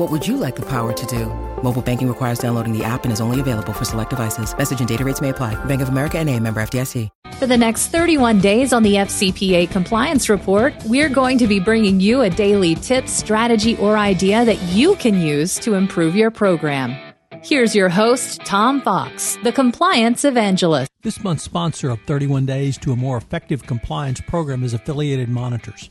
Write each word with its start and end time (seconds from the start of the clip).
What 0.00 0.10
would 0.10 0.26
you 0.26 0.38
like 0.38 0.56
the 0.56 0.64
power 0.64 0.94
to 0.94 1.06
do? 1.06 1.26
Mobile 1.62 1.82
banking 1.82 2.08
requires 2.08 2.38
downloading 2.38 2.72
the 2.72 2.82
app 2.82 3.04
and 3.04 3.12
is 3.12 3.20
only 3.20 3.38
available 3.38 3.74
for 3.74 3.84
select 3.84 4.08
devices. 4.08 4.56
Message 4.56 4.78
and 4.78 4.88
data 4.88 5.04
rates 5.04 5.20
may 5.20 5.28
apply. 5.28 5.62
Bank 5.66 5.82
of 5.82 5.90
America 5.90 6.18
and 6.18 6.26
a 6.30 6.40
member 6.40 6.62
FDIC. 6.62 7.10
For 7.34 7.46
the 7.46 7.58
next 7.58 7.88
31 7.88 8.40
days 8.40 8.72
on 8.72 8.82
the 8.82 8.94
FCPA 8.94 9.70
Compliance 9.70 10.30
Report, 10.30 10.72
we're 10.86 11.10
going 11.10 11.36
to 11.36 11.46
be 11.46 11.60
bringing 11.60 12.00
you 12.00 12.22
a 12.22 12.30
daily 12.30 12.76
tip, 12.76 13.08
strategy, 13.08 13.76
or 13.76 13.98
idea 13.98 14.42
that 14.46 14.58
you 14.72 14.96
can 14.96 15.20
use 15.20 15.58
to 15.58 15.74
improve 15.74 16.16
your 16.16 16.30
program. 16.30 16.96
Here's 17.42 17.74
your 17.74 17.90
host, 17.90 18.40
Tom 18.46 18.80
Fox, 18.80 19.36
the 19.42 19.52
compliance 19.52 20.24
evangelist. 20.24 20.90
This 21.02 21.22
month's 21.22 21.44
sponsor 21.44 21.90
of 21.90 22.00
31 22.06 22.46
Days 22.46 22.78
to 22.78 22.92
a 22.92 22.96
More 22.96 23.18
Effective 23.18 23.66
Compliance 23.66 24.22
program 24.22 24.64
is 24.64 24.72
Affiliated 24.72 25.28
Monitors. 25.28 25.90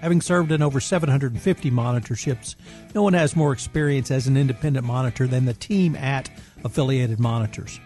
Having 0.00 0.20
served 0.20 0.52
in 0.52 0.62
over 0.62 0.78
750 0.78 1.70
monitorships, 1.70 2.54
no 2.94 3.02
one 3.02 3.14
has 3.14 3.34
more 3.34 3.52
experience 3.52 4.12
as 4.12 4.28
an 4.28 4.36
independent 4.36 4.86
monitor 4.86 5.26
than 5.26 5.44
the 5.44 5.54
team 5.54 5.96
at 5.96 6.30
Affiliated 6.64 7.18
Monitors. 7.18 7.80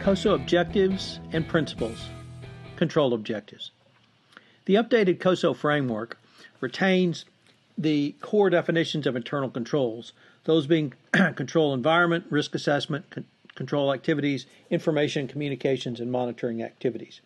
COSO 0.00 0.34
objectives 0.34 1.20
and 1.32 1.48
principles, 1.48 2.08
control 2.76 3.14
objectives. 3.14 3.70
The 4.66 4.74
updated 4.74 5.20
COSO 5.20 5.54
framework 5.54 6.18
retains 6.60 7.24
the 7.80 8.14
core 8.20 8.50
definitions 8.50 9.06
of 9.06 9.16
internal 9.16 9.48
controls, 9.48 10.12
those 10.44 10.66
being 10.66 10.92
control 11.12 11.72
environment, 11.72 12.26
risk 12.28 12.54
assessment, 12.54 13.08
con- 13.08 13.24
control 13.54 13.92
activities, 13.92 14.44
information 14.68 15.26
communications, 15.26 15.98
and 15.98 16.12
monitoring 16.12 16.62
activities. 16.62 17.20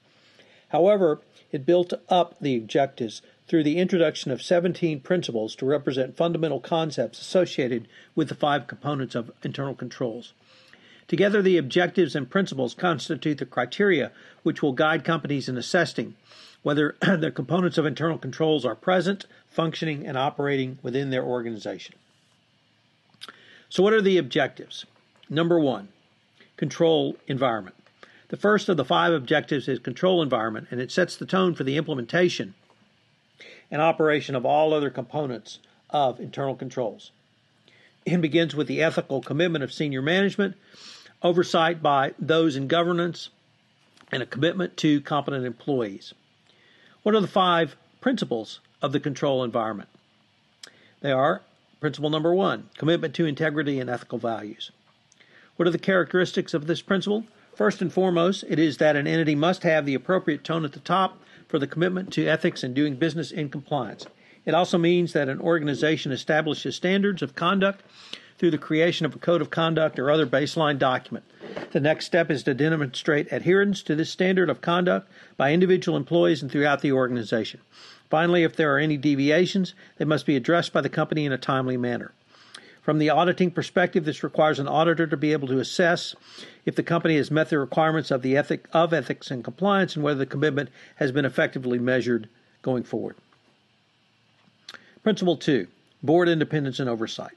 However, 0.68 1.20
it 1.50 1.66
built 1.66 1.92
up 2.08 2.38
the 2.40 2.56
objectives 2.56 3.20
through 3.48 3.64
the 3.64 3.78
introduction 3.78 4.30
of 4.30 4.42
17 4.42 5.00
principles 5.00 5.56
to 5.56 5.66
represent 5.66 6.16
fundamental 6.16 6.60
concepts 6.60 7.20
associated 7.20 7.88
with 8.14 8.28
the 8.28 8.34
five 8.34 8.66
components 8.66 9.14
of 9.14 9.32
internal 9.42 9.74
controls. 9.74 10.32
Together, 11.08 11.42
the 11.42 11.58
objectives 11.58 12.16
and 12.16 12.30
principles 12.30 12.74
constitute 12.74 13.38
the 13.38 13.44
criteria 13.44 14.12
which 14.42 14.62
will 14.62 14.72
guide 14.72 15.04
companies 15.04 15.48
in 15.48 15.58
assessing 15.58 16.14
whether 16.64 16.96
the 17.00 17.30
components 17.30 17.78
of 17.78 17.86
internal 17.86 18.18
controls 18.18 18.64
are 18.64 18.74
present, 18.74 19.26
functioning, 19.46 20.04
and 20.04 20.18
operating 20.18 20.78
within 20.82 21.10
their 21.10 21.22
organization. 21.22 21.94
So, 23.68 23.84
what 23.84 23.92
are 23.92 24.02
the 24.02 24.18
objectives? 24.18 24.84
Number 25.30 25.60
one, 25.60 25.88
control 26.56 27.16
environment. 27.28 27.76
The 28.28 28.36
first 28.36 28.68
of 28.68 28.76
the 28.76 28.84
five 28.84 29.12
objectives 29.12 29.68
is 29.68 29.78
control 29.78 30.22
environment, 30.22 30.68
and 30.70 30.80
it 30.80 30.90
sets 30.90 31.16
the 31.16 31.26
tone 31.26 31.54
for 31.54 31.62
the 31.62 31.76
implementation 31.76 32.54
and 33.70 33.80
operation 33.80 34.34
of 34.34 34.46
all 34.46 34.72
other 34.72 34.90
components 34.90 35.58
of 35.90 36.18
internal 36.18 36.56
controls. 36.56 37.12
It 38.06 38.20
begins 38.20 38.54
with 38.54 38.66
the 38.66 38.82
ethical 38.82 39.20
commitment 39.20 39.64
of 39.64 39.72
senior 39.72 40.02
management, 40.02 40.56
oversight 41.22 41.82
by 41.82 42.14
those 42.18 42.56
in 42.56 42.68
governance, 42.68 43.30
and 44.10 44.22
a 44.22 44.26
commitment 44.26 44.76
to 44.78 45.00
competent 45.00 45.44
employees. 45.44 46.14
What 47.04 47.14
are 47.14 47.20
the 47.20 47.28
five 47.28 47.76
principles 48.00 48.60
of 48.80 48.92
the 48.92 48.98
control 48.98 49.44
environment? 49.44 49.90
They 51.02 51.12
are 51.12 51.42
principle 51.78 52.08
number 52.08 52.34
one 52.34 52.70
commitment 52.78 53.14
to 53.16 53.26
integrity 53.26 53.78
and 53.78 53.90
ethical 53.90 54.16
values. 54.16 54.70
What 55.56 55.68
are 55.68 55.70
the 55.70 55.78
characteristics 55.78 56.54
of 56.54 56.66
this 56.66 56.80
principle? 56.80 57.24
First 57.54 57.82
and 57.82 57.92
foremost, 57.92 58.42
it 58.48 58.58
is 58.58 58.78
that 58.78 58.96
an 58.96 59.06
entity 59.06 59.34
must 59.34 59.64
have 59.64 59.84
the 59.84 59.92
appropriate 59.92 60.44
tone 60.44 60.64
at 60.64 60.72
the 60.72 60.80
top 60.80 61.20
for 61.46 61.58
the 61.58 61.66
commitment 61.66 62.10
to 62.14 62.26
ethics 62.26 62.64
and 62.64 62.74
doing 62.74 62.96
business 62.96 63.30
in 63.30 63.50
compliance. 63.50 64.06
It 64.46 64.54
also 64.54 64.78
means 64.78 65.12
that 65.12 65.28
an 65.28 65.42
organization 65.42 66.10
establishes 66.10 66.74
standards 66.74 67.20
of 67.20 67.34
conduct 67.34 67.82
through 68.38 68.52
the 68.52 68.56
creation 68.56 69.04
of 69.04 69.14
a 69.14 69.18
code 69.18 69.42
of 69.42 69.50
conduct 69.50 69.98
or 69.98 70.10
other 70.10 70.26
baseline 70.26 70.78
document. 70.78 71.26
The 71.72 71.80
next 71.80 72.06
step 72.06 72.30
is 72.30 72.42
to 72.44 72.54
demonstrate 72.54 73.32
adherence 73.32 73.82
to 73.82 73.94
this 73.94 74.10
standard 74.10 74.48
of 74.48 74.60
conduct 74.60 75.10
by 75.36 75.52
individual 75.52 75.96
employees 75.96 76.42
and 76.42 76.50
throughout 76.50 76.80
the 76.80 76.92
organization. 76.92 77.60
Finally, 78.08 78.44
if 78.44 78.54
there 78.54 78.74
are 78.74 78.78
any 78.78 78.96
deviations, 78.96 79.74
they 79.96 80.04
must 80.04 80.26
be 80.26 80.36
addressed 80.36 80.72
by 80.72 80.80
the 80.80 80.88
company 80.88 81.26
in 81.26 81.32
a 81.32 81.38
timely 81.38 81.76
manner. 81.76 82.12
From 82.80 82.98
the 82.98 83.08
auditing 83.08 83.50
perspective, 83.50 84.04
this 84.04 84.22
requires 84.22 84.58
an 84.58 84.68
auditor 84.68 85.06
to 85.06 85.16
be 85.16 85.32
able 85.32 85.48
to 85.48 85.58
assess 85.58 86.14
if 86.66 86.76
the 86.76 86.82
company 86.82 87.16
has 87.16 87.30
met 87.30 87.48
the 87.48 87.58
requirements 87.58 88.10
of 88.10 88.20
the 88.22 88.36
ethic 88.36 88.68
of 88.72 88.92
ethics 88.92 89.30
and 89.30 89.42
compliance 89.42 89.96
and 89.96 90.04
whether 90.04 90.18
the 90.18 90.26
commitment 90.26 90.68
has 90.96 91.10
been 91.10 91.24
effectively 91.24 91.78
measured 91.78 92.28
going 92.60 92.82
forward. 92.82 93.16
Principle 95.02 95.36
2, 95.36 95.66
board 96.02 96.28
independence 96.28 96.78
and 96.78 96.90
oversight. 96.90 97.32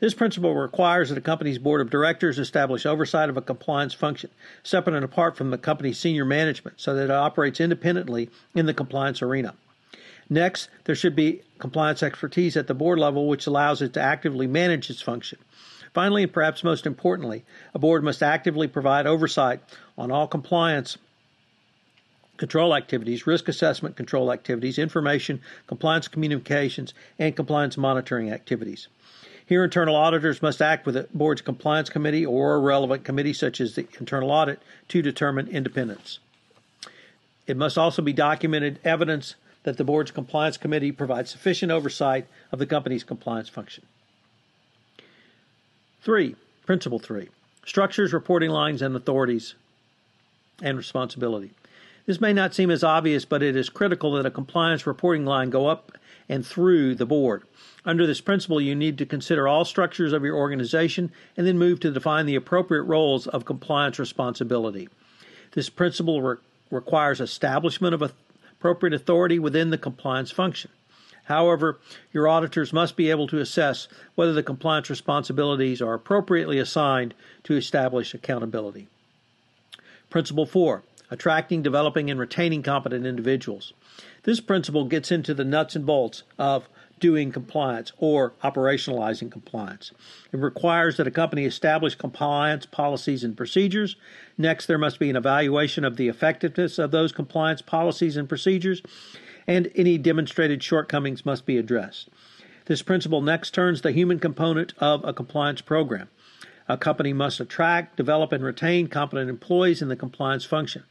This 0.00 0.14
principle 0.14 0.54
requires 0.54 1.08
that 1.08 1.18
a 1.18 1.22
company's 1.22 1.58
board 1.58 1.80
of 1.80 1.90
directors 1.90 2.38
establish 2.38 2.86
oversight 2.86 3.28
of 3.28 3.36
a 3.36 3.42
compliance 3.42 3.94
function, 3.94 4.30
separate 4.62 4.94
and 4.94 5.04
apart 5.04 5.36
from 5.36 5.50
the 5.50 5.58
company's 5.58 5.98
senior 5.98 6.24
management, 6.24 6.80
so 6.80 6.94
that 6.94 7.04
it 7.04 7.10
operates 7.10 7.60
independently 7.60 8.30
in 8.54 8.66
the 8.66 8.74
compliance 8.74 9.22
arena. 9.22 9.54
Next, 10.30 10.68
there 10.84 10.94
should 10.94 11.16
be 11.16 11.42
compliance 11.58 12.02
expertise 12.02 12.56
at 12.56 12.68
the 12.68 12.74
board 12.74 13.00
level, 13.00 13.26
which 13.26 13.48
allows 13.48 13.82
it 13.82 13.92
to 13.94 14.00
actively 14.00 14.46
manage 14.46 14.88
its 14.88 15.02
function. 15.02 15.38
Finally, 15.92 16.22
and 16.22 16.32
perhaps 16.32 16.62
most 16.62 16.86
importantly, 16.86 17.44
a 17.74 17.78
board 17.80 18.04
must 18.04 18.22
actively 18.22 18.68
provide 18.68 19.06
oversight 19.06 19.60
on 19.96 20.12
all 20.12 20.28
compliance 20.28 20.96
control 22.36 22.76
activities, 22.76 23.26
risk 23.26 23.48
assessment 23.48 23.96
control 23.96 24.32
activities, 24.32 24.78
information, 24.78 25.40
compliance 25.66 26.06
communications, 26.06 26.94
and 27.18 27.34
compliance 27.34 27.76
monitoring 27.76 28.30
activities. 28.30 28.86
Here, 29.48 29.64
internal 29.64 29.96
auditors 29.96 30.42
must 30.42 30.60
act 30.60 30.84
with 30.84 30.94
the 30.94 31.08
board's 31.14 31.40
compliance 31.40 31.88
committee 31.88 32.26
or 32.26 32.54
a 32.54 32.58
relevant 32.58 33.02
committee, 33.02 33.32
such 33.32 33.62
as 33.62 33.74
the 33.74 33.86
internal 33.98 34.30
audit, 34.30 34.60
to 34.88 35.00
determine 35.00 35.48
independence. 35.48 36.18
It 37.46 37.56
must 37.56 37.78
also 37.78 38.02
be 38.02 38.12
documented 38.12 38.78
evidence 38.84 39.36
that 39.62 39.78
the 39.78 39.84
board's 39.84 40.10
compliance 40.10 40.58
committee 40.58 40.92
provides 40.92 41.30
sufficient 41.30 41.72
oversight 41.72 42.26
of 42.52 42.58
the 42.58 42.66
company's 42.66 43.04
compliance 43.04 43.48
function. 43.48 43.86
Three, 46.02 46.36
principle 46.66 46.98
three, 46.98 47.30
structures, 47.64 48.12
reporting 48.12 48.50
lines, 48.50 48.82
and 48.82 48.94
authorities 48.94 49.54
and 50.60 50.76
responsibility. 50.76 51.52
This 52.08 52.22
may 52.22 52.32
not 52.32 52.54
seem 52.54 52.70
as 52.70 52.82
obvious, 52.82 53.26
but 53.26 53.42
it 53.42 53.54
is 53.54 53.68
critical 53.68 54.12
that 54.12 54.24
a 54.24 54.30
compliance 54.30 54.86
reporting 54.86 55.26
line 55.26 55.50
go 55.50 55.66
up 55.66 55.92
and 56.26 56.44
through 56.44 56.94
the 56.94 57.04
board. 57.04 57.42
Under 57.84 58.06
this 58.06 58.22
principle, 58.22 58.62
you 58.62 58.74
need 58.74 58.96
to 58.96 59.04
consider 59.04 59.46
all 59.46 59.66
structures 59.66 60.14
of 60.14 60.24
your 60.24 60.34
organization 60.34 61.12
and 61.36 61.46
then 61.46 61.58
move 61.58 61.80
to 61.80 61.90
define 61.90 62.24
the 62.24 62.34
appropriate 62.34 62.84
roles 62.84 63.26
of 63.26 63.44
compliance 63.44 63.98
responsibility. 63.98 64.88
This 65.52 65.68
principle 65.68 66.22
re- 66.22 66.36
requires 66.70 67.20
establishment 67.20 67.92
of 67.92 68.14
appropriate 68.52 68.94
authority 68.94 69.38
within 69.38 69.68
the 69.68 69.76
compliance 69.76 70.30
function. 70.30 70.70
However, 71.24 71.78
your 72.10 72.26
auditors 72.26 72.72
must 72.72 72.96
be 72.96 73.10
able 73.10 73.26
to 73.26 73.38
assess 73.38 73.86
whether 74.14 74.32
the 74.32 74.42
compliance 74.42 74.88
responsibilities 74.88 75.82
are 75.82 75.92
appropriately 75.92 76.58
assigned 76.58 77.12
to 77.42 77.54
establish 77.54 78.14
accountability. 78.14 78.88
Principle 80.08 80.46
4 80.46 80.82
Attracting, 81.10 81.62
developing, 81.62 82.10
and 82.10 82.20
retaining 82.20 82.62
competent 82.62 83.06
individuals. 83.06 83.72
This 84.24 84.40
principle 84.40 84.84
gets 84.84 85.10
into 85.10 85.32
the 85.32 85.44
nuts 85.44 85.74
and 85.74 85.86
bolts 85.86 86.22
of 86.38 86.68
doing 87.00 87.32
compliance 87.32 87.92
or 87.98 88.32
operationalizing 88.42 89.30
compliance. 89.30 89.92
It 90.32 90.38
requires 90.38 90.96
that 90.96 91.06
a 91.06 91.12
company 91.12 91.44
establish 91.44 91.94
compliance 91.94 92.66
policies 92.66 93.24
and 93.24 93.36
procedures. 93.36 93.96
Next, 94.36 94.66
there 94.66 94.78
must 94.78 94.98
be 94.98 95.08
an 95.08 95.16
evaluation 95.16 95.84
of 95.84 95.96
the 95.96 96.08
effectiveness 96.08 96.78
of 96.78 96.90
those 96.90 97.12
compliance 97.12 97.62
policies 97.62 98.16
and 98.16 98.28
procedures 98.28 98.82
and 99.46 99.70
any 99.74 99.96
demonstrated 99.96 100.62
shortcomings 100.62 101.24
must 101.24 101.46
be 101.46 101.56
addressed. 101.56 102.08
This 102.66 102.82
principle 102.82 103.22
next 103.22 103.52
turns 103.52 103.80
the 103.80 103.92
human 103.92 104.18
component 104.18 104.74
of 104.78 105.02
a 105.04 105.14
compliance 105.14 105.62
program. 105.62 106.08
A 106.68 106.76
company 106.76 107.14
must 107.14 107.40
attract, 107.40 107.96
develop, 107.96 108.30
and 108.30 108.44
retain 108.44 108.88
competent 108.88 109.30
employees 109.30 109.80
in 109.80 109.88
the 109.88 109.96
compliance 109.96 110.44
function. 110.44 110.84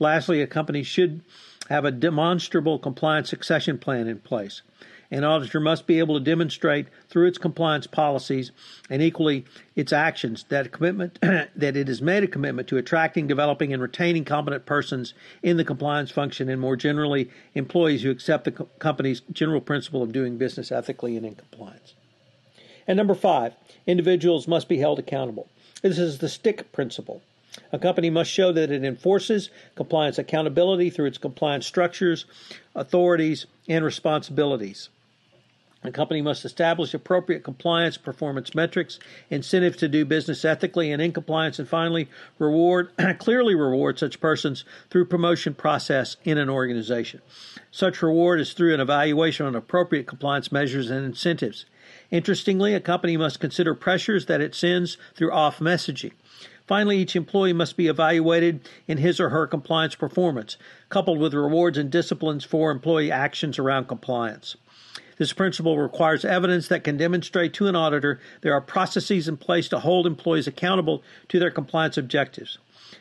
Lastly, 0.00 0.40
a 0.40 0.46
company 0.46 0.82
should 0.82 1.20
have 1.68 1.84
a 1.84 1.92
demonstrable 1.92 2.78
compliance 2.78 3.28
succession 3.28 3.78
plan 3.78 4.08
in 4.08 4.18
place. 4.18 4.62
An 5.12 5.24
auditor 5.24 5.60
must 5.60 5.86
be 5.86 5.98
able 5.98 6.18
to 6.18 6.24
demonstrate 6.24 6.86
through 7.08 7.26
its 7.26 7.36
compliance 7.36 7.86
policies 7.86 8.52
and 8.88 9.02
equally 9.02 9.44
its 9.76 9.92
actions 9.92 10.44
that 10.48 10.72
commitment 10.72 11.18
that 11.20 11.76
it 11.76 11.88
has 11.88 12.00
made 12.00 12.22
a 12.22 12.28
commitment 12.28 12.68
to 12.68 12.76
attracting, 12.76 13.26
developing, 13.26 13.72
and 13.72 13.82
retaining 13.82 14.24
competent 14.24 14.66
persons 14.66 15.12
in 15.42 15.56
the 15.56 15.64
compliance 15.64 16.10
function, 16.10 16.48
and 16.48 16.60
more 16.60 16.76
generally, 16.76 17.28
employees 17.54 18.02
who 18.02 18.10
accept 18.10 18.44
the 18.44 18.52
co- 18.52 18.68
company's 18.78 19.20
general 19.32 19.60
principle 19.60 20.02
of 20.02 20.12
doing 20.12 20.38
business 20.38 20.72
ethically 20.72 21.16
and 21.16 21.26
in 21.26 21.34
compliance. 21.34 21.94
And 22.86 22.96
number 22.96 23.14
five, 23.14 23.54
individuals 23.86 24.48
must 24.48 24.68
be 24.68 24.78
held 24.78 24.98
accountable. 24.98 25.48
This 25.82 25.98
is 25.98 26.18
the 26.18 26.28
stick 26.28 26.72
principle. 26.72 27.20
A 27.72 27.78
company 27.78 28.10
must 28.10 28.30
show 28.30 28.52
that 28.52 28.70
it 28.70 28.84
enforces 28.84 29.50
compliance 29.74 30.18
accountability 30.18 30.90
through 30.90 31.06
its 31.06 31.18
compliance 31.18 31.66
structures, 31.66 32.24
authorities, 32.74 33.46
and 33.68 33.84
responsibilities. 33.84 34.88
A 35.82 35.90
company 35.90 36.20
must 36.20 36.44
establish 36.44 36.92
appropriate 36.92 37.42
compliance 37.42 37.96
performance 37.96 38.54
metrics, 38.54 38.98
incentives 39.30 39.78
to 39.78 39.88
do 39.88 40.04
business 40.04 40.44
ethically 40.44 40.92
and 40.92 41.00
in 41.00 41.12
compliance, 41.12 41.58
and 41.58 41.66
finally, 41.66 42.10
reward 42.38 42.90
clearly 43.18 43.54
reward 43.54 43.98
such 43.98 44.20
persons 44.20 44.64
through 44.90 45.06
promotion 45.06 45.54
process 45.54 46.18
in 46.22 46.36
an 46.36 46.50
organization. 46.50 47.22
Such 47.70 48.02
reward 48.02 48.40
is 48.40 48.52
through 48.52 48.74
an 48.74 48.80
evaluation 48.80 49.46
on 49.46 49.56
appropriate 49.56 50.06
compliance 50.06 50.52
measures 50.52 50.90
and 50.90 51.02
incentives. 51.02 51.64
Interestingly, 52.10 52.74
a 52.74 52.80
company 52.80 53.16
must 53.16 53.40
consider 53.40 53.74
pressures 53.74 54.26
that 54.26 54.42
it 54.42 54.54
sends 54.54 54.98
through 55.14 55.32
off 55.32 55.60
messaging. 55.60 56.12
Finally, 56.70 56.98
each 56.98 57.16
employee 57.16 57.52
must 57.52 57.76
be 57.76 57.88
evaluated 57.88 58.60
in 58.86 58.98
his 58.98 59.18
or 59.18 59.30
her 59.30 59.44
compliance 59.44 59.96
performance, 59.96 60.56
coupled 60.88 61.18
with 61.18 61.34
rewards 61.34 61.76
and 61.76 61.90
disciplines 61.90 62.44
for 62.44 62.70
employee 62.70 63.10
actions 63.10 63.58
around 63.58 63.88
compliance. 63.88 64.56
This 65.18 65.32
principle 65.32 65.76
requires 65.78 66.24
evidence 66.24 66.68
that 66.68 66.84
can 66.84 66.96
demonstrate 66.96 67.54
to 67.54 67.66
an 67.66 67.74
auditor 67.74 68.20
there 68.42 68.54
are 68.54 68.60
processes 68.60 69.26
in 69.26 69.36
place 69.36 69.68
to 69.70 69.80
hold 69.80 70.06
employees 70.06 70.46
accountable 70.46 71.02
to 71.26 71.40
their 71.40 71.50
compliance 71.50 71.98
objectives. 71.98 72.58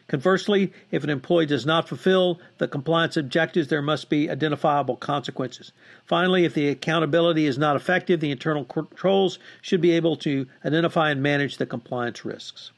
Conversely, 0.07 0.73
if 0.89 1.03
an 1.03 1.11
employee 1.11 1.45
does 1.45 1.67
not 1.67 1.87
fulfill 1.87 2.39
the 2.57 2.67
compliance 2.67 3.17
objectives, 3.17 3.67
there 3.67 3.83
must 3.83 4.09
be 4.09 4.31
identifiable 4.31 4.95
consequences. 4.95 5.73
Finally, 6.07 6.43
if 6.43 6.55
the 6.55 6.69
accountability 6.69 7.45
is 7.45 7.59
not 7.59 7.75
effective, 7.75 8.19
the 8.19 8.31
internal 8.31 8.65
controls 8.65 9.37
should 9.61 9.79
be 9.79 9.91
able 9.91 10.15
to 10.15 10.47
identify 10.65 11.11
and 11.11 11.21
manage 11.21 11.57
the 11.57 11.67
compliance 11.67 12.25
risks. 12.25 12.71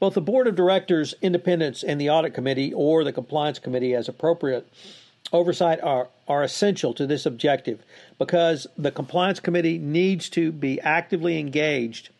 Both 0.00 0.14
the 0.14 0.20
board 0.20 0.46
of 0.46 0.54
directors, 0.54 1.14
independence 1.20 1.82
and 1.82 2.00
the 2.00 2.10
audit 2.10 2.34
committee 2.34 2.72
or 2.72 3.02
the 3.02 3.12
compliance 3.12 3.58
committee, 3.58 3.94
as 3.94 4.08
appropriate, 4.08 4.68
oversight 5.32 5.80
are, 5.82 6.08
are 6.26 6.42
essential 6.42 6.94
to 6.94 7.06
this 7.06 7.26
objective 7.26 7.82
because 8.18 8.66
the 8.76 8.92
compliance 8.92 9.40
committee 9.40 9.78
needs 9.78 10.28
to 10.30 10.52
be 10.52 10.80
actively 10.80 11.38
engaged 11.38 12.10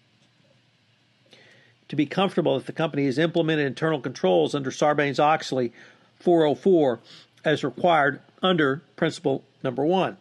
to 1.88 1.96
be 1.96 2.06
comfortable 2.06 2.58
that 2.58 2.66
the 2.66 2.72
company 2.72 3.06
has 3.06 3.18
implemented 3.18 3.66
internal 3.66 4.00
controls 4.00 4.54
under 4.54 4.70
Sarbanes 4.70 5.18
Oxley 5.18 5.72
404 6.20 7.00
as 7.44 7.64
required 7.64 8.20
under 8.42 8.82
principle 8.96 9.42
number 9.62 9.84
one 9.84 10.16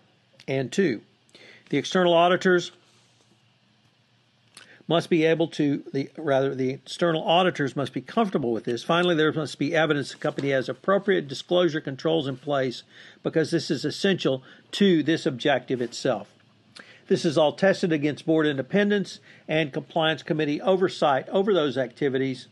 and 0.48 0.72
two. 0.72 1.02
The 1.70 1.78
external 1.78 2.14
auditors 2.14 2.72
must 4.88 5.10
be 5.10 5.26
able 5.26 5.48
to 5.50 5.84
the 5.92 6.10
rather 6.18 6.56
the 6.56 6.70
external 6.70 7.24
auditors 7.24 7.76
must 7.76 7.94
be 7.94 8.02
comfortable 8.02 8.52
with 8.52 8.64
this. 8.64 8.84
Finally, 8.84 9.16
there 9.16 9.32
must 9.34 9.60
be 9.60 9.76
evidence 9.76 10.12
the 10.12 10.18
company 10.18 10.50
has 10.50 10.70
appropriate 10.70 11.28
disclosure 11.28 11.82
controls 11.82 12.28
in 12.28 12.38
place 12.38 12.84
because 13.22 13.52
this 13.52 13.70
is 13.70 13.84
essential 13.84 14.44
to 14.72 15.04
this 15.04 15.26
objective 15.26 15.82
itself. 15.82 16.30
This 17.08 17.26
is 17.26 17.38
all 17.38 17.54
tested 17.54 17.92
against 17.92 18.26
board 18.26 18.46
independence 18.46 19.20
and 19.48 19.74
compliance 19.74 20.24
committee 20.24 20.62
oversight 20.62 21.28
over 21.30 21.54
those 21.54 21.78
activities 21.78 22.48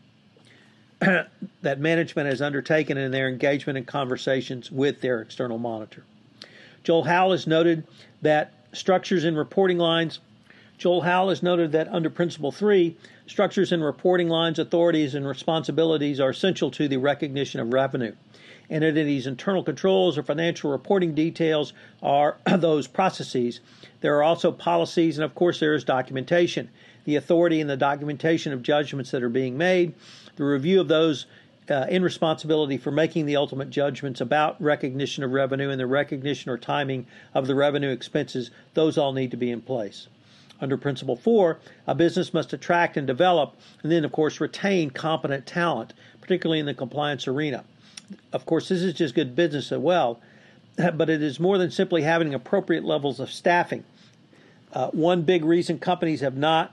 that 0.98 1.78
management 1.78 2.28
has 2.28 2.40
undertaken 2.40 2.96
in 2.96 3.12
their 3.12 3.28
engagement 3.28 3.76
and 3.76 3.86
conversations 3.86 4.70
with 4.70 5.00
their 5.02 5.20
external 5.20 5.58
monitor. 5.58 6.04
Joel 6.84 7.04
Howell 7.04 7.32
has 7.32 7.46
noted 7.46 7.86
that 8.22 8.54
structures 8.72 9.24
and 9.24 9.36
reporting 9.36 9.76
lines 9.76 10.20
Joel 10.78 11.02
Howell 11.02 11.30
has 11.30 11.42
noted 11.42 11.72
that 11.72 11.88
under 11.88 12.10
Principle 12.10 12.52
3, 12.52 12.98
structures 13.26 13.72
and 13.72 13.82
reporting 13.82 14.28
lines, 14.28 14.58
authorities, 14.58 15.14
and 15.14 15.26
responsibilities 15.26 16.20
are 16.20 16.28
essential 16.28 16.70
to 16.72 16.86
the 16.86 16.98
recognition 16.98 17.60
of 17.60 17.72
revenue. 17.72 18.12
These 18.68 19.26
internal 19.26 19.62
controls 19.62 20.18
or 20.18 20.22
financial 20.22 20.70
reporting 20.70 21.14
details 21.14 21.72
are 22.02 22.36
those 22.58 22.88
processes. 22.88 23.60
There 24.02 24.16
are 24.16 24.22
also 24.22 24.52
policies, 24.52 25.16
and 25.16 25.24
of 25.24 25.34
course, 25.34 25.60
there 25.60 25.72
is 25.72 25.82
documentation. 25.82 26.68
The 27.04 27.16
authority 27.16 27.60
and 27.62 27.70
the 27.70 27.76
documentation 27.78 28.52
of 28.52 28.62
judgments 28.62 29.12
that 29.12 29.22
are 29.22 29.30
being 29.30 29.56
made, 29.56 29.94
the 30.34 30.44
review 30.44 30.80
of 30.80 30.88
those 30.88 31.24
uh, 31.70 31.86
in 31.88 32.02
responsibility 32.02 32.76
for 32.76 32.90
making 32.90 33.24
the 33.24 33.36
ultimate 33.36 33.70
judgments 33.70 34.20
about 34.20 34.60
recognition 34.60 35.24
of 35.24 35.32
revenue 35.32 35.70
and 35.70 35.80
the 35.80 35.86
recognition 35.86 36.50
or 36.50 36.58
timing 36.58 37.06
of 37.32 37.46
the 37.46 37.54
revenue 37.54 37.90
expenses, 37.90 38.50
those 38.74 38.98
all 38.98 39.14
need 39.14 39.30
to 39.30 39.36
be 39.38 39.50
in 39.50 39.62
place. 39.62 40.08
Under 40.60 40.76
Principle 40.76 41.16
4, 41.16 41.58
a 41.86 41.94
business 41.94 42.32
must 42.32 42.52
attract 42.52 42.96
and 42.96 43.06
develop, 43.06 43.54
and 43.82 43.92
then, 43.92 44.04
of 44.04 44.12
course, 44.12 44.40
retain 44.40 44.90
competent 44.90 45.46
talent, 45.46 45.92
particularly 46.20 46.60
in 46.60 46.66
the 46.66 46.74
compliance 46.74 47.28
arena. 47.28 47.64
Of 48.32 48.46
course, 48.46 48.68
this 48.68 48.82
is 48.82 48.94
just 48.94 49.14
good 49.14 49.36
business 49.36 49.70
as 49.70 49.78
well, 49.78 50.20
but 50.76 51.10
it 51.10 51.22
is 51.22 51.38
more 51.38 51.58
than 51.58 51.70
simply 51.70 52.02
having 52.02 52.34
appropriate 52.34 52.84
levels 52.84 53.20
of 53.20 53.30
staffing. 53.30 53.84
Uh, 54.72 54.88
one 54.90 55.22
big 55.22 55.44
reason 55.44 55.78
companies 55.78 56.20
have 56.20 56.36
not 56.36 56.72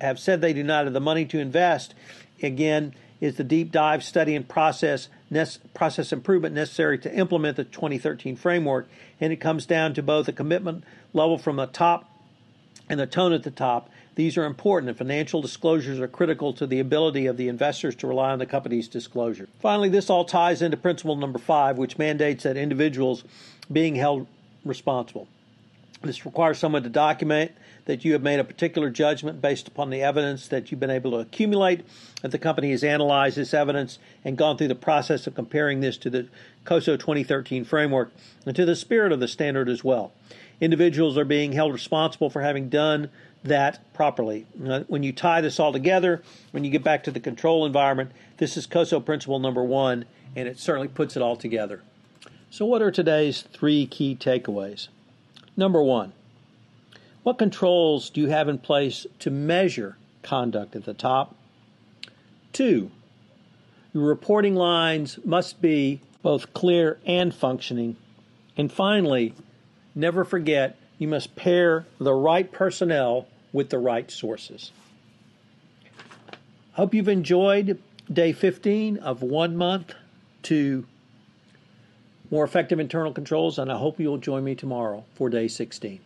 have 0.00 0.18
said 0.18 0.40
they 0.40 0.52
do 0.52 0.64
not 0.64 0.84
have 0.84 0.92
the 0.92 1.00
money 1.00 1.24
to 1.24 1.38
invest, 1.38 1.94
again, 2.42 2.92
is 3.20 3.36
the 3.36 3.44
deep 3.44 3.70
dive 3.70 4.02
study 4.02 4.34
and 4.34 4.48
process 4.48 5.08
process 5.72 6.12
improvement 6.12 6.54
necessary 6.54 6.98
to 6.98 7.14
implement 7.14 7.56
the 7.56 7.64
2013 7.64 8.36
framework, 8.36 8.88
and 9.20 9.32
it 9.32 9.36
comes 9.36 9.64
down 9.64 9.94
to 9.94 10.02
both 10.02 10.28
a 10.28 10.32
commitment 10.32 10.84
level 11.14 11.38
from 11.38 11.56
the 11.56 11.66
top 11.66 12.11
and 12.88 12.98
the 12.98 13.06
tone 13.06 13.32
at 13.32 13.42
the 13.42 13.50
top. 13.50 13.90
These 14.14 14.36
are 14.36 14.44
important, 14.44 14.90
and 14.90 14.98
financial 14.98 15.40
disclosures 15.40 15.98
are 15.98 16.08
critical 16.08 16.52
to 16.54 16.66
the 16.66 16.80
ability 16.80 17.26
of 17.26 17.36
the 17.36 17.48
investors 17.48 17.94
to 17.96 18.06
rely 18.06 18.30
on 18.30 18.38
the 18.38 18.46
company's 18.46 18.88
disclosure. 18.88 19.48
Finally, 19.60 19.88
this 19.88 20.10
all 20.10 20.24
ties 20.24 20.60
into 20.60 20.76
principle 20.76 21.16
number 21.16 21.38
five, 21.38 21.78
which 21.78 21.96
mandates 21.96 22.42
that 22.42 22.56
individuals 22.56 23.24
being 23.70 23.94
held 23.94 24.26
responsible. 24.64 25.28
This 26.02 26.26
requires 26.26 26.58
someone 26.58 26.82
to 26.82 26.88
document 26.88 27.52
that 27.84 28.04
you 28.04 28.12
have 28.12 28.22
made 28.22 28.38
a 28.38 28.44
particular 28.44 28.90
judgment 28.90 29.40
based 29.40 29.66
upon 29.66 29.90
the 29.90 30.02
evidence 30.02 30.48
that 30.48 30.70
you've 30.70 30.80
been 30.80 30.90
able 30.90 31.12
to 31.12 31.18
accumulate, 31.18 31.84
that 32.20 32.30
the 32.30 32.38
company 32.38 32.70
has 32.70 32.84
analyzed 32.84 33.36
this 33.36 33.54
evidence 33.54 33.98
and 34.24 34.36
gone 34.36 34.56
through 34.56 34.68
the 34.68 34.74
process 34.74 35.26
of 35.26 35.34
comparing 35.34 35.80
this 35.80 35.96
to 35.96 36.10
the 36.10 36.28
COSO 36.64 36.96
2013 36.96 37.64
framework 37.64 38.12
and 38.46 38.54
to 38.54 38.64
the 38.64 38.76
spirit 38.76 39.12
of 39.12 39.20
the 39.20 39.28
standard 39.28 39.68
as 39.68 39.82
well. 39.82 40.12
Individuals 40.62 41.18
are 41.18 41.24
being 41.24 41.50
held 41.50 41.72
responsible 41.72 42.30
for 42.30 42.40
having 42.40 42.68
done 42.68 43.10
that 43.42 43.92
properly. 43.92 44.46
When 44.86 45.02
you 45.02 45.12
tie 45.12 45.40
this 45.40 45.58
all 45.58 45.72
together, 45.72 46.22
when 46.52 46.62
you 46.62 46.70
get 46.70 46.84
back 46.84 47.02
to 47.02 47.10
the 47.10 47.18
control 47.18 47.66
environment, 47.66 48.12
this 48.36 48.56
is 48.56 48.64
COSO 48.66 49.00
principle 49.00 49.40
number 49.40 49.64
one, 49.64 50.04
and 50.36 50.46
it 50.46 50.60
certainly 50.60 50.86
puts 50.86 51.16
it 51.16 51.22
all 51.22 51.34
together. 51.34 51.82
So, 52.48 52.64
what 52.64 52.80
are 52.80 52.92
today's 52.92 53.42
three 53.42 53.86
key 53.86 54.14
takeaways? 54.14 54.86
Number 55.56 55.82
one, 55.82 56.12
what 57.24 57.38
controls 57.38 58.08
do 58.08 58.20
you 58.20 58.28
have 58.28 58.48
in 58.48 58.58
place 58.58 59.04
to 59.18 59.32
measure 59.32 59.96
conduct 60.22 60.76
at 60.76 60.84
the 60.84 60.94
top? 60.94 61.34
Two, 62.52 62.92
your 63.92 64.04
reporting 64.04 64.54
lines 64.54 65.18
must 65.24 65.60
be 65.60 66.02
both 66.22 66.54
clear 66.54 67.00
and 67.04 67.34
functioning. 67.34 67.96
And 68.56 68.70
finally, 68.70 69.34
never 69.94 70.24
forget 70.24 70.76
you 70.98 71.08
must 71.08 71.34
pair 71.36 71.86
the 71.98 72.14
right 72.14 72.50
personnel 72.50 73.26
with 73.52 73.70
the 73.70 73.78
right 73.78 74.10
sources. 74.10 74.70
Hope 76.72 76.94
you've 76.94 77.08
enjoyed 77.08 77.82
day 78.10 78.32
15 78.32 78.98
of 78.98 79.22
one 79.22 79.56
month 79.56 79.94
to 80.44 80.86
more 82.30 82.44
effective 82.44 82.80
internal 82.80 83.12
controls, 83.12 83.58
and 83.58 83.70
I 83.70 83.76
hope 83.76 84.00
you'll 84.00 84.16
join 84.16 84.42
me 84.42 84.54
tomorrow 84.54 85.04
for 85.14 85.28
day 85.28 85.48
16. 85.48 86.00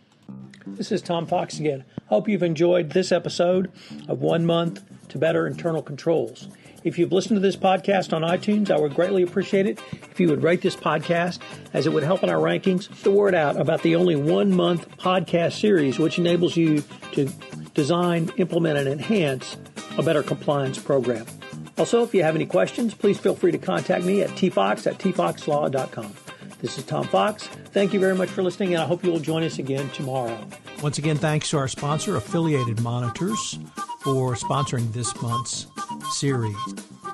This 0.65 0.91
is 0.91 1.01
Tom 1.01 1.25
Fox 1.25 1.57
again. 1.57 1.85
Hope 2.07 2.27
you've 2.27 2.43
enjoyed 2.43 2.89
this 2.89 3.13
episode 3.13 3.71
of 4.09 4.21
One 4.21 4.45
Month 4.45 4.83
to 5.09 5.17
Better 5.17 5.47
Internal 5.47 5.81
Controls. 5.81 6.49
If 6.83 6.97
you've 6.97 7.11
listened 7.11 7.37
to 7.37 7.41
this 7.41 7.55
podcast 7.55 8.13
on 8.13 8.21
iTunes, 8.21 8.71
I 8.71 8.79
would 8.79 8.95
greatly 8.95 9.23
appreciate 9.23 9.65
it 9.65 9.79
if 9.91 10.19
you 10.19 10.29
would 10.29 10.43
rate 10.43 10.61
this 10.61 10.75
podcast, 10.75 11.39
as 11.73 11.85
it 11.85 11.93
would 11.93 12.03
help 12.03 12.23
in 12.23 12.29
our 12.29 12.39
rankings. 12.39 12.87
The 13.03 13.11
word 13.11 13.35
out 13.35 13.59
about 13.59 13.81
the 13.81 13.95
only 13.95 14.15
one 14.15 14.53
month 14.53 14.87
podcast 14.97 15.59
series, 15.59 15.99
which 15.99 16.17
enables 16.17 16.55
you 16.55 16.83
to 17.13 17.25
design, 17.73 18.31
implement, 18.37 18.77
and 18.77 18.87
enhance 18.87 19.57
a 19.97 20.03
better 20.03 20.23
compliance 20.23 20.77
program. 20.77 21.25
Also, 21.77 22.03
if 22.03 22.13
you 22.13 22.23
have 22.23 22.35
any 22.35 22.45
questions, 22.45 22.93
please 22.93 23.19
feel 23.19 23.35
free 23.35 23.51
to 23.51 23.57
contact 23.57 24.03
me 24.03 24.21
at 24.21 24.29
tfox 24.31 24.87
at 24.87 24.97
tfoxlaw.com. 24.97 26.13
This 26.61 26.77
is 26.77 26.85
Tom 26.85 27.03
Fox. 27.07 27.47
Thank 27.71 27.93
you 27.93 27.99
very 27.99 28.15
much 28.15 28.29
for 28.29 28.41
listening, 28.41 28.73
and 28.73 28.81
I 28.81 28.85
hope 28.85 29.03
you 29.03 29.11
will 29.11 29.19
join 29.19 29.43
us 29.43 29.59
again 29.59 29.89
tomorrow. 29.91 30.39
Once 30.81 30.97
again, 30.97 31.17
thanks 31.17 31.49
to 31.51 31.57
our 31.57 31.67
sponsor, 31.67 32.15
Affiliated 32.15 32.81
Monitors, 32.81 33.59
for 34.01 34.33
sponsoring 34.33 34.91
this 34.93 35.19
month's 35.21 35.67
series. 36.11 36.55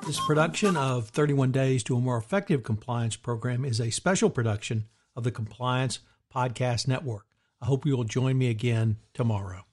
This 0.06 0.20
production 0.20 0.76
of 0.76 1.08
31 1.08 1.50
Days 1.52 1.82
to 1.84 1.96
a 1.96 2.00
More 2.00 2.18
Effective 2.18 2.62
Compliance 2.62 3.16
Program 3.16 3.64
is 3.64 3.80
a 3.80 3.90
special 3.90 4.28
production 4.30 4.84
of 5.16 5.24
the 5.24 5.30
Compliance 5.30 6.00
Podcast 6.34 6.88
Network. 6.88 7.26
I 7.60 7.66
hope 7.66 7.86
you 7.86 7.96
will 7.96 8.04
join 8.04 8.38
me 8.38 8.50
again 8.50 8.96
tomorrow. 9.14 9.64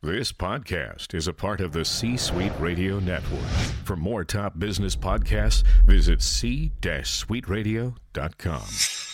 This 0.00 0.32
podcast 0.32 1.12
is 1.12 1.26
a 1.26 1.32
part 1.32 1.60
of 1.60 1.72
the 1.72 1.84
C 1.84 2.16
Suite 2.16 2.52
Radio 2.60 3.00
Network. 3.00 3.48
For 3.84 3.96
more 3.96 4.22
top 4.24 4.56
business 4.58 4.94
podcasts, 4.94 5.64
visit 5.86 6.22
c-suiteradio.com. 6.22 9.07